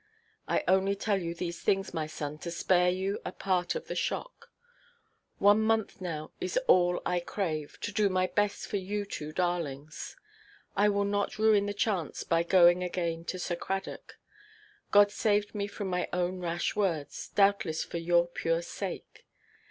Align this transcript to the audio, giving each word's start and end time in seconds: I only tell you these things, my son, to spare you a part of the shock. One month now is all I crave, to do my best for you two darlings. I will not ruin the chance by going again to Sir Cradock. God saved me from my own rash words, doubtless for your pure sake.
I 0.47 0.63
only 0.67 0.95
tell 0.95 1.21
you 1.21 1.35
these 1.35 1.61
things, 1.61 1.93
my 1.93 2.07
son, 2.07 2.39
to 2.39 2.49
spare 2.49 2.89
you 2.89 3.19
a 3.23 3.31
part 3.31 3.75
of 3.75 3.85
the 3.85 3.93
shock. 3.93 4.51
One 5.37 5.61
month 5.61 6.01
now 6.01 6.31
is 6.41 6.57
all 6.67 7.03
I 7.05 7.19
crave, 7.19 7.77
to 7.81 7.91
do 7.91 8.09
my 8.09 8.25
best 8.25 8.65
for 8.65 8.77
you 8.77 9.05
two 9.05 9.31
darlings. 9.31 10.17
I 10.75 10.89
will 10.89 11.05
not 11.05 11.37
ruin 11.37 11.67
the 11.67 11.73
chance 11.75 12.23
by 12.23 12.41
going 12.41 12.83
again 12.83 13.25
to 13.25 13.37
Sir 13.37 13.55
Cradock. 13.55 14.17
God 14.89 15.11
saved 15.11 15.53
me 15.53 15.67
from 15.67 15.87
my 15.87 16.09
own 16.11 16.39
rash 16.39 16.75
words, 16.75 17.27
doubtless 17.35 17.83
for 17.83 17.99
your 17.99 18.25
pure 18.25 18.63
sake. 18.63 19.27